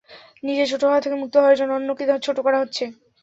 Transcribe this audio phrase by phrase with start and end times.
[0.43, 2.83] নিজে ছোট হওয়া থেকে মুক্ত হওয়ার জন্য অন্যকে ছোট করা হচ্ছে।